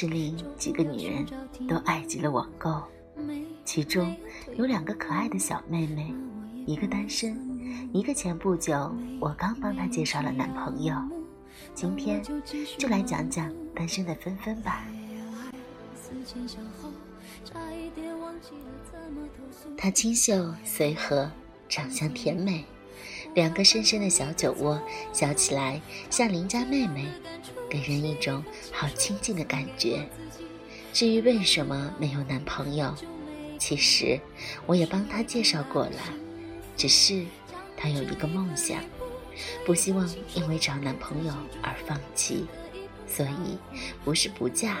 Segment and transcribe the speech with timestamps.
[0.00, 1.26] 室里几个女人
[1.66, 2.80] 都爱极了网购，
[3.64, 4.16] 其中
[4.56, 6.14] 有两个可爱的小妹妹，
[6.66, 7.36] 一个单身，
[7.92, 10.94] 一个前不久我刚帮她介绍了男朋友。
[11.74, 12.22] 今天
[12.78, 14.86] 就来讲讲单身的纷纷吧。
[19.76, 21.28] 她清秀随和，
[21.68, 22.64] 长相甜美，
[23.34, 24.80] 两个深深的小酒窝，
[25.12, 27.06] 笑起来像邻家妹妹，
[27.68, 30.08] 给人一种好亲近的感觉。
[30.92, 32.94] 至于为什么没有男朋友，
[33.58, 34.18] 其实
[34.66, 36.00] 我也帮她介绍过了，
[36.76, 37.24] 只是
[37.76, 38.82] 她有一个梦想。
[39.64, 41.32] 不希望因为找男朋友
[41.62, 42.44] 而放弃，
[43.06, 43.56] 所以
[44.04, 44.78] 不是不嫁，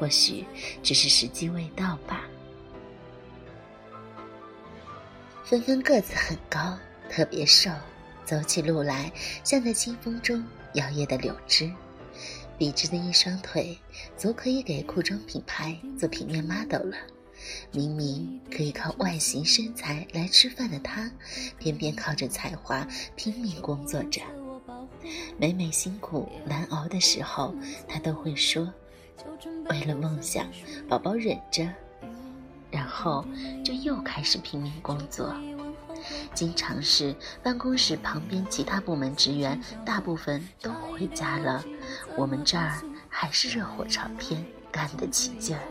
[0.00, 0.44] 或许
[0.82, 2.24] 只是时机未到吧。
[5.44, 6.76] 芬芬个子很高，
[7.14, 7.70] 特别瘦，
[8.24, 9.12] 走起路来
[9.44, 11.70] 像在清风中摇曳的柳枝，
[12.58, 13.78] 笔直的一双腿
[14.16, 16.96] 足可以给裤装品牌做平面 model 了。
[17.70, 21.08] 明明可以靠外形身材来吃饭的他，
[21.56, 24.20] 偏偏靠着才华拼命工作着。
[25.38, 27.54] 每每辛苦难熬的时候，
[27.86, 28.74] 他都会说
[29.70, 30.48] ：“为了梦想，
[30.88, 31.64] 宝宝忍着。”
[32.72, 33.24] 然后
[33.64, 35.32] 就又开始拼命工作。
[36.34, 41.64] 经常是办公室旁边其他部门职员大部分都回家了，
[42.16, 45.62] 我们这儿还是热火朝天，干得起劲儿。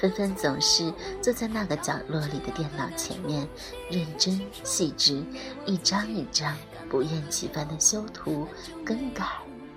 [0.00, 0.92] 纷纷总是
[1.22, 3.48] 坐在那个角落里的电脑前面，
[3.90, 5.22] 认真细致，
[5.66, 6.56] 一张一张
[6.88, 8.46] 不厌其烦的修图、
[8.84, 9.24] 更改、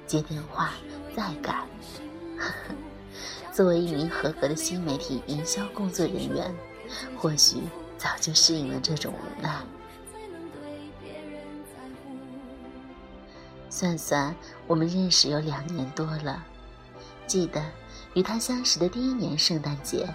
[0.06, 0.74] 接电话、
[1.16, 1.66] 再改。
[2.38, 2.76] 呵 呵
[3.54, 6.54] 作为一名合格的新媒体营销工作人员，
[7.18, 7.58] 或许
[8.02, 9.62] 早就适应了这种无奈。
[13.70, 14.36] 算算，
[14.66, 16.44] 我们认识有两年多了，
[17.28, 17.64] 记得。
[18.16, 20.06] 与他相识的第一年圣诞节，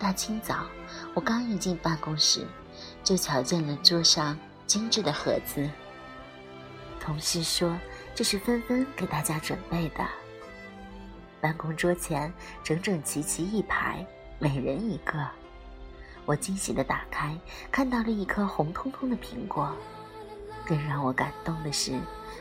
[0.00, 0.66] 大清早，
[1.14, 2.44] 我刚一进办公室，
[3.04, 5.70] 就瞧见了桌上精致的盒子。
[7.00, 7.78] 同事说
[8.16, 10.04] 这是芬芬给大家准备的。
[11.40, 12.30] 办公桌前
[12.64, 14.04] 整整齐齐一排，
[14.40, 15.41] 每人一个。
[16.24, 17.36] 我惊喜地打开，
[17.70, 19.74] 看到了一颗红彤彤的苹果。
[20.64, 21.98] 更让我感动的是，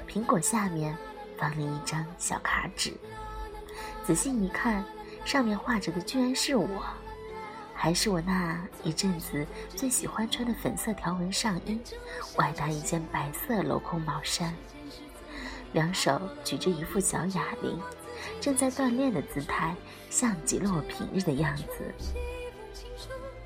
[0.07, 0.95] 苹果下面
[1.37, 2.93] 放了一张小卡纸。
[4.03, 4.85] 仔细一看，
[5.25, 6.83] 上面画着的居然是我，
[7.73, 11.79] 还是我那一阵子最喜欢穿的粉色条纹上衣，
[12.37, 14.53] 外搭一件白色镂空毛衫，
[15.73, 17.81] 两手举着一副小哑铃，
[18.39, 19.75] 正在锻炼的姿态，
[20.11, 21.91] 像极了我平日的样子。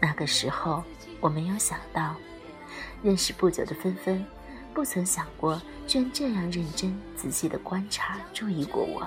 [0.05, 0.83] 那个时候，
[1.19, 2.15] 我没有想到，
[3.01, 4.23] 认识不久的芬芬，
[4.71, 9.03] 不曾想过居然这样认真仔细的观察、注意过我。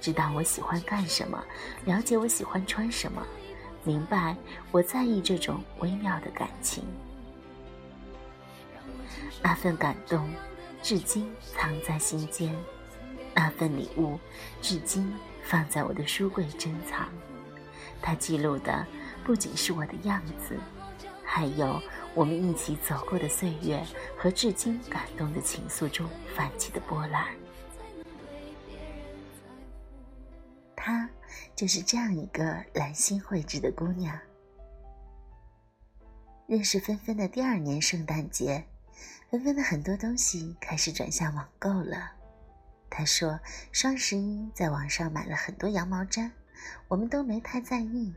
[0.00, 1.44] 知道我喜欢干什么，
[1.86, 3.20] 了解我喜欢穿什么，
[3.82, 4.36] 明白
[4.70, 6.84] 我在意这种微妙的感情。
[9.42, 10.30] 那份感动，
[10.84, 12.54] 至今藏在心间；
[13.34, 14.20] 那份礼物，
[14.62, 15.12] 至今
[15.42, 17.08] 放在我的书柜珍藏。
[18.00, 18.86] 它记录的
[19.26, 20.56] 不仅是我的样子，
[21.24, 21.82] 还有
[22.14, 23.84] 我们一起走过的岁月
[24.16, 27.34] 和至今感动的情愫中泛起的波澜。
[30.76, 31.10] 她
[31.56, 34.16] 就是这样一个兰心蕙质的姑娘。
[36.46, 38.64] 认识芬芬的第二年圣诞节，
[39.28, 42.12] 芬芬的很多东西开始转向网购了。
[42.88, 43.40] 她说
[43.72, 46.30] 双十一在网上买了很多羊毛毡，
[46.86, 48.14] 我们都没太在意。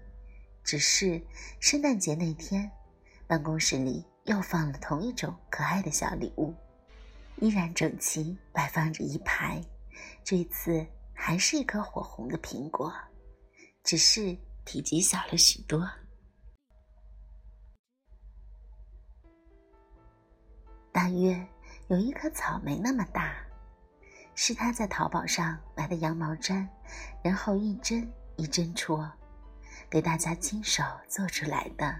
[0.63, 1.21] 只是
[1.59, 2.69] 圣诞节那天，
[3.27, 6.53] 办公室里又放了同一种可爱的小礼物，
[7.37, 9.61] 依然整齐摆放着一排。
[10.23, 10.85] 这次。
[11.21, 12.93] 还是一颗火红的苹果，
[13.83, 15.85] 只是体积小了许多。
[20.93, 21.45] 大约
[21.89, 23.35] 有一颗草莓那么大，
[24.33, 26.65] 是他在淘宝上买的羊毛毡，
[27.21, 29.11] 然后一针一针戳，
[29.89, 31.95] 给大家亲手做出来的。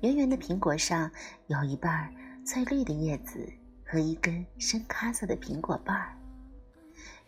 [0.00, 1.10] 圆圆的苹果上
[1.46, 2.12] 有一半
[2.44, 3.46] 翠绿的叶子
[3.84, 6.16] 和一根深咖色的苹果瓣儿。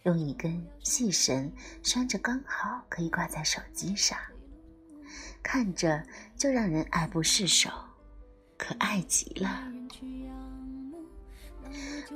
[0.05, 1.53] 用一根细绳
[1.83, 4.19] 拴着，刚好可以挂在手机上，
[5.43, 6.03] 看着
[6.37, 7.71] 就让人爱不释手，
[8.56, 9.63] 可爱极了。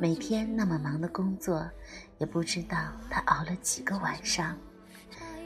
[0.00, 1.70] 每天那么忙的工作，
[2.19, 4.58] 也不知道他熬了几个晚上。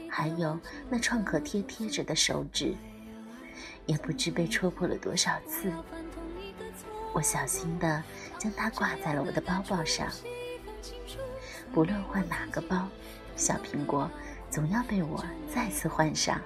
[0.09, 0.59] 还有
[0.89, 2.73] 那创可贴贴着的手指，
[3.85, 5.71] 也不知被戳破了多少次。
[7.13, 8.03] 我小心的
[8.37, 10.07] 将它挂在了我的包包上。
[11.71, 12.87] 不论换哪个包，
[13.35, 14.09] 小苹果
[14.49, 16.39] 总要被我再次换上。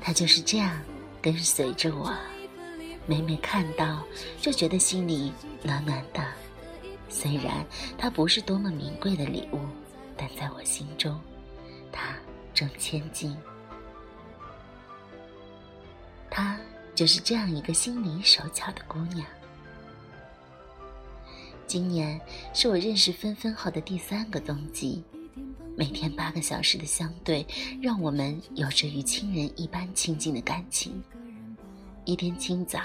[0.00, 0.80] 它就是这样
[1.20, 2.12] 跟随着我，
[3.06, 4.02] 每每看到
[4.40, 5.32] 就觉得心里
[5.62, 6.20] 暖暖的。
[7.08, 7.64] 虽然
[7.96, 9.60] 它不是多么名贵的礼物，
[10.16, 11.20] 但在我心中，
[11.92, 12.16] 他
[12.52, 13.36] 正千金。
[16.28, 16.58] 她
[16.94, 19.26] 就是这样一个心灵手巧的姑娘。
[21.66, 22.20] 今年
[22.52, 25.02] 是我认识芬芬后的第三个冬季，
[25.76, 27.46] 每天八个小时的相对，
[27.80, 31.02] 让我们有着与亲人一般亲近的感情。
[32.04, 32.80] 一天清早，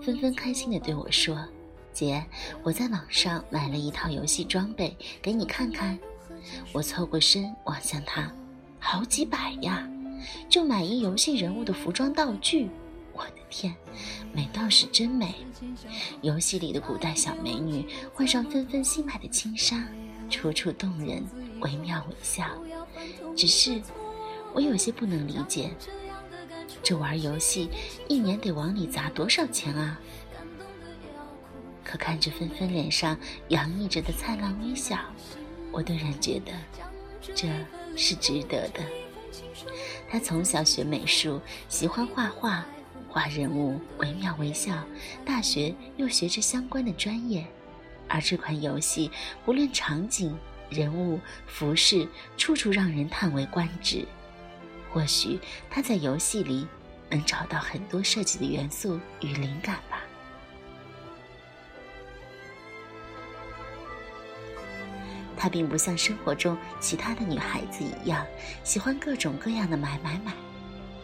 [0.00, 1.46] 芬芬开心地对我说
[1.92, 2.24] ：“姐，
[2.62, 5.98] 我在网上买了一套游戏装备，给你看看。”
[6.72, 8.32] 我凑过身望向她，
[8.84, 9.88] 好几百呀，
[10.48, 12.68] 就买一游戏人物的服装道具。
[13.12, 13.72] 我的天，
[14.32, 15.36] 美倒是真美！
[16.20, 19.88] 游戏里的古代小美女换上纷纷新买的轻纱，
[20.28, 21.24] 楚楚动人，
[21.60, 22.44] 惟妙惟肖。
[23.36, 23.80] 只是
[24.52, 25.70] 我有些不能理解，
[26.82, 27.70] 这玩游戏
[28.08, 30.00] 一年得往里砸多少钱啊？
[31.84, 33.16] 可看着纷纷脸上
[33.48, 34.98] 洋溢着的灿烂微笑，
[35.70, 36.52] 我顿然觉得
[37.34, 37.48] 这
[37.96, 38.80] 是值得的。
[40.08, 42.64] 他从小学美术，喜欢画画。
[43.08, 44.72] 画人物惟妙惟肖，
[45.22, 47.46] 大学又学着相关的专业，
[48.08, 49.10] 而这款游戏
[49.44, 50.34] 不论场景、
[50.70, 52.08] 人物、服饰，
[52.38, 54.06] 处处让人叹为观止。
[54.90, 55.38] 或许
[55.70, 56.66] 他在游戏里
[57.10, 60.01] 能找到很多设计的元素与灵感吧。
[65.42, 68.24] 她并不像生活中其他的女孩子一样，
[68.62, 70.32] 喜欢各种各样的买买买，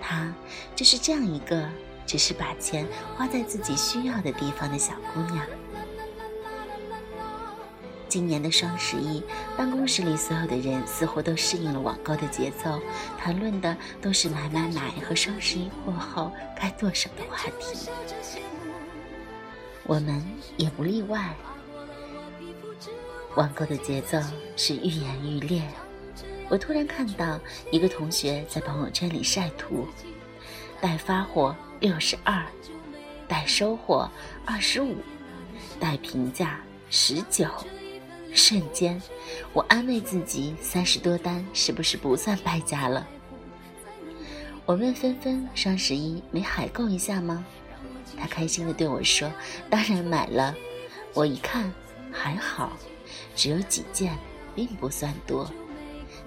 [0.00, 0.32] 她
[0.76, 1.68] 就是这样一个。
[2.06, 5.44] 只是把钱花在自己需要的地方的小姑娘。
[8.08, 9.22] 今年的双十一，
[9.58, 12.80] 办公室里所有的人似乎都适应了网购的节奏，
[13.18, 17.90] 谈论的都是买买买和双十一过后该做什么的话题。
[19.84, 20.24] 我们
[20.56, 21.34] 也不例外。
[23.38, 24.18] 网购的节奏
[24.56, 25.62] 是愈演愈烈。
[26.48, 27.38] 我突然看到
[27.70, 29.86] 一个同学在朋友圈里晒图，
[30.80, 31.54] 待发货。
[31.80, 32.44] 六十二，
[33.28, 34.10] 待收货
[34.44, 34.96] 二十五，
[35.78, 37.46] 待评价十九。
[38.34, 39.00] 瞬间，
[39.52, 43.06] 我安慰自己，三十多单是不是不算败家了？
[44.66, 47.46] 我问芬芬：“双十一没海购一下吗？”
[48.18, 49.30] 她开心地对我说
[49.70, 50.52] ：“当然买了。”
[51.14, 51.72] 我一看，
[52.10, 52.76] 还好，
[53.34, 54.16] 只有几件，
[54.54, 55.50] 并不算多。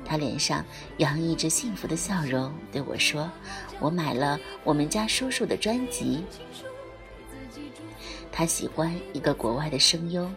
[0.04, 0.66] 他脸上
[0.98, 3.30] 洋溢着幸福的笑容，对我说
[3.80, 6.24] ：“我买了我们家叔叔的专辑。
[8.32, 10.30] 他喜欢一个国外的声优，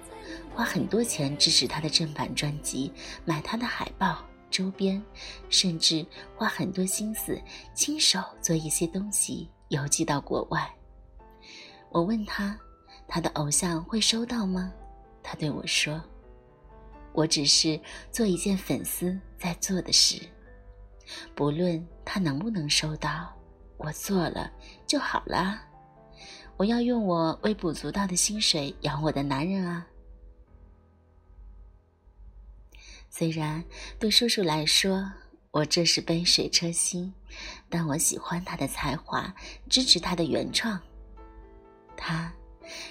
[0.53, 2.93] 花很多钱支持他的正版专辑，
[3.25, 5.03] 买他的海报、周边，
[5.49, 6.05] 甚至
[6.37, 7.41] 花很多心思
[7.75, 10.69] 亲手做一些东西邮寄到国外。”
[11.91, 12.59] 我问他
[13.09, 14.73] ：“他的偶像会收到吗？”
[15.23, 16.03] 他对我说。
[17.15, 17.81] 我只是
[18.11, 20.21] 做一件粉丝在做的事，
[21.35, 23.33] 不论他能不能收到，
[23.77, 24.53] 我做了
[24.87, 25.63] 就好了。
[26.57, 29.87] 我要用我微不足道的薪水养我的男人啊！
[33.11, 33.65] 虽然
[33.99, 35.09] 对叔叔来说
[35.53, 37.15] 我这是杯水车薪，
[37.69, 39.33] 但我喜欢他的才华，
[39.69, 40.81] 支持他的原创。
[41.97, 42.33] 她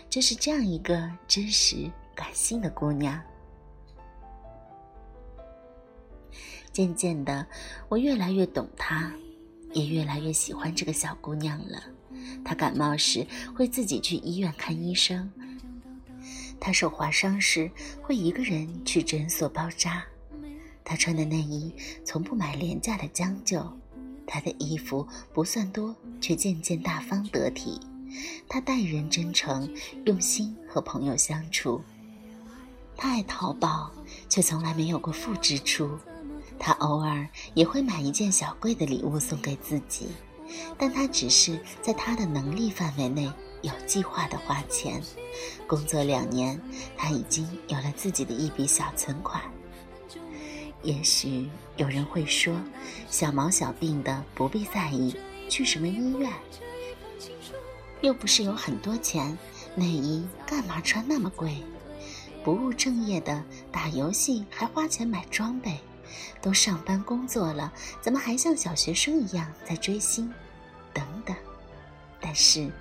[0.10, 3.22] 就是这样一个真实感性的姑娘。
[6.74, 7.46] 渐渐的，
[7.88, 9.14] 我越来越懂她，
[9.74, 11.84] 也越来越喜欢这个小姑娘了。
[12.44, 13.26] 她感冒时
[13.56, 15.32] 会自己去医院看医生，
[16.60, 17.70] 她受划伤时
[18.02, 20.04] 会一个人去诊所包扎。
[20.84, 21.72] 她穿的内衣
[22.04, 23.72] 从不买廉价的将就，
[24.26, 27.80] 她的衣服不算多，却件件大方得体。
[28.50, 29.72] 她待人真诚，
[30.06, 31.82] 用心和朋友相处。
[32.98, 33.92] 她爱淘宝，
[34.28, 36.00] 却从来没有过负支出。
[36.66, 40.08] 他偶尔也会买一件小贵的礼物送给自己，
[40.78, 43.30] 但他只是在他的能力范围内
[43.64, 45.04] 有计划的花钱。
[45.68, 46.58] 工作两年，
[46.96, 49.42] 他已经有了自己的一笔小存款。
[50.84, 52.56] 也许有人会说，
[53.10, 55.14] 小毛小病的不必在意，
[55.50, 56.32] 去什么医院？
[58.00, 59.38] 又不是有很多钱，
[59.76, 61.58] 内衣干嘛穿那么贵？
[62.42, 65.78] 不务正业的打游戏还花钱买装备。
[66.42, 70.32] 都上班工作了，怎么还像小学生一样在追星？
[70.94, 71.36] 等等。
[72.20, 72.72] 但是，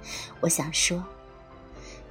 [0.40, 1.02] 我想说，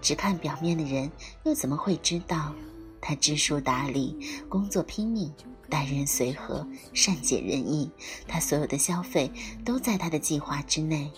[0.01, 1.11] 只看表面的人
[1.43, 2.53] 又怎么会知道，
[2.99, 5.33] 他知书达理，工作拼命，
[5.69, 7.89] 待人随和，善解人意。
[8.27, 9.31] 他所有的消费
[9.63, 11.09] 都在他的计划之内。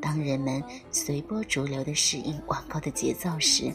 [0.00, 0.62] 当人们
[0.92, 3.74] 随波逐流地适应网购的节奏时，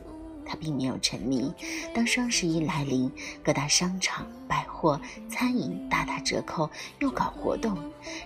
[0.53, 1.51] 他并没有沉迷。
[1.95, 3.11] 当双十一来临，
[3.43, 6.69] 各大商场、百货、餐饮大打折扣，
[6.99, 7.75] 又搞活动，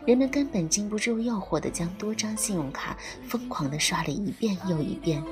[0.06, 5.24] 人们根本禁不住诱惑的将多张信用卡疯狂地刷了一遍又一遍。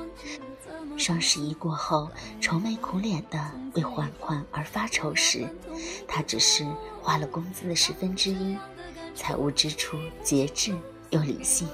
[0.98, 2.10] 双十一过后，
[2.40, 5.46] 愁眉苦脸的为还款而发愁时，
[6.08, 6.66] 他只是
[7.02, 8.56] 花了工资的十分之一，
[9.14, 10.74] 财务支出节制
[11.10, 11.68] 又理性。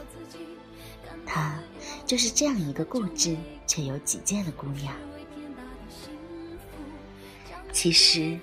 [1.24, 1.60] 他
[2.08, 3.38] 就是这样一个固执
[3.68, 4.92] 却有己见的姑娘。
[7.74, 8.38] 其实，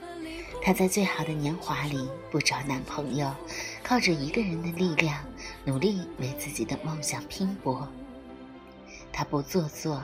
[0.63, 3.33] 她在最好的年华里不找男朋友，
[3.83, 5.25] 靠着一个人的力量，
[5.65, 7.89] 努力为自己的梦想拼搏。
[9.13, 10.03] 她不做作，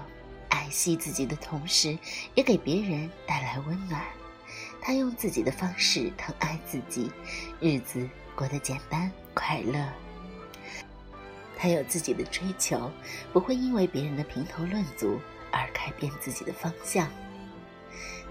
[0.49, 1.99] 爱惜自己的同时，
[2.35, 4.03] 也给别人带来温暖。
[4.81, 7.11] 她用自己的方式疼爱自己，
[7.61, 9.87] 日子过得简单快乐。
[11.57, 12.91] 他有自己的追求，
[13.33, 15.19] 不会因为别人的评头论足
[15.51, 17.09] 而改变自己的方向。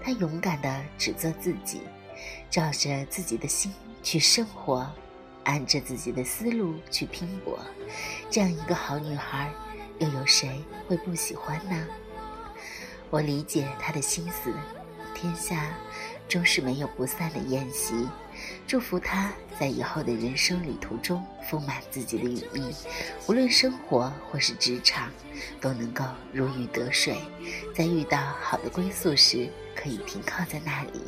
[0.04, 1.80] 她勇敢地只做自己，
[2.50, 4.86] 照着自己的心去生活，
[5.44, 7.58] 按着自己的思路去拼搏。
[8.28, 9.50] 这样一个好女孩，
[10.00, 11.86] 又有谁会不喜欢呢？
[13.08, 14.52] 我理解她的心思，
[15.14, 15.74] 天下
[16.28, 18.06] 终是没有不散的宴席。
[18.66, 22.74] 祝福他在以后的人生旅途中丰满自己的羽翼，
[23.28, 25.10] 无论生活或是职场，
[25.60, 27.16] 都能够如鱼得水，
[27.74, 31.02] 在遇到好的归宿时可以停靠在那里。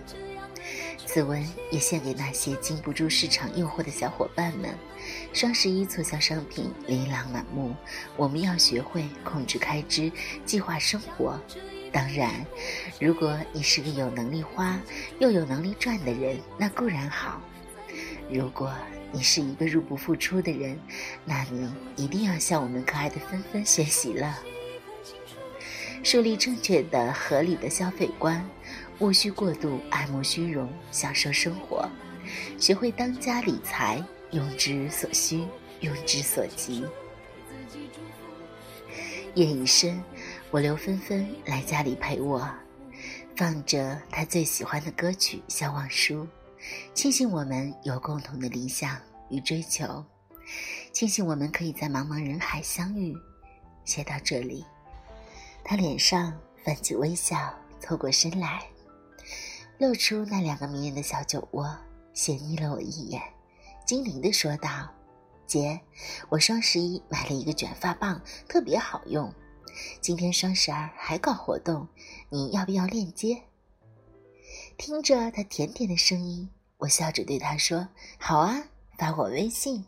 [1.06, 4.74] 此文也献给那些经不住市场诱惑的小伙伴们。
[5.32, 7.74] 双十一促销商品琳琅满目，
[8.16, 10.10] 我们要学会控制开支，
[10.44, 11.40] 计划生活。
[11.96, 12.30] 当然，
[13.00, 14.78] 如果你是个有能力花
[15.18, 17.40] 又有能力赚的人，那固然好；
[18.30, 18.70] 如果
[19.10, 20.78] 你是一个入不敷出的人，
[21.24, 24.38] 那你一定要向我们可爱的芬芬学习了。
[26.04, 28.46] 树立正确的、合理的消费观，
[28.98, 31.88] 勿需过度爱慕虚荣，享受生活，
[32.58, 35.46] 学会当家理财，用之所需，
[35.80, 36.84] 用之所及。
[39.34, 39.98] 夜已深。
[40.52, 42.48] 我留芬芬来家里陪我，
[43.36, 46.24] 放着她最喜欢的歌曲《笑忘书》，
[46.94, 48.96] 庆幸我们有共同的理想
[49.28, 50.04] 与追求，
[50.92, 53.14] 庆幸我们可以在茫茫人海相遇。
[53.84, 54.64] 写到这里，
[55.64, 56.32] 他脸上
[56.64, 58.64] 泛起微笑，凑过身来，
[59.78, 61.76] 露出那两个迷人的小酒窝，
[62.14, 63.20] 斜睨了我一眼，
[63.84, 64.88] 精灵地说道
[65.44, 65.80] ：“姐，
[66.28, 69.30] 我双十一买了一个卷发棒，特别好用。”
[70.00, 71.88] 今天双十二还搞活动，
[72.30, 73.42] 你要不要链接？
[74.76, 78.64] 听着他甜甜的声音，我笑着对他说：“好啊，
[78.98, 79.84] 发我微信。”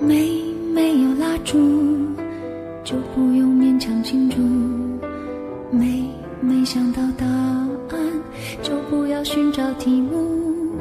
[0.00, 0.42] 没
[0.74, 1.81] 没有蜡烛，
[9.52, 10.78] 找题目。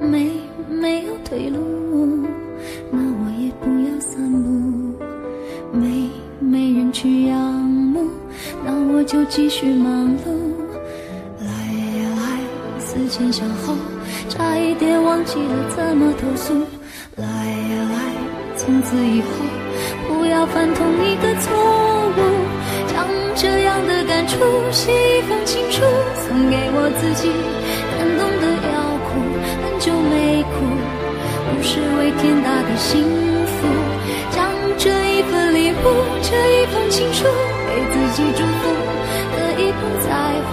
[0.00, 0.30] 没
[0.68, 2.26] 没有退路，
[2.90, 4.98] 那我也不要散步。
[5.72, 8.08] 没没人去仰慕，
[8.64, 10.32] 那我就继续忙碌。
[11.38, 13.74] 来呀来，思前想后，
[14.28, 16.54] 差一点忘记了怎么投诉。
[17.16, 19.28] 来呀来，从此以后
[20.08, 21.54] 不要犯同一个错
[22.16, 22.20] 误。
[22.88, 24.38] 将这样的感触，
[24.72, 25.82] 写一封情书，
[26.26, 27.30] 送给我自己。
[31.62, 33.04] 是为天大的幸
[33.46, 33.66] 福。
[34.30, 35.76] 将这一份礼物，
[36.22, 37.24] 这一封情书，
[37.68, 38.70] 给自己祝福。
[39.32, 40.08] 可以不在
[40.48, 40.52] 乎，